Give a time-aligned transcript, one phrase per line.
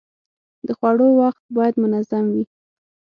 [0.67, 2.43] د خوړو وخت باید منظم وي.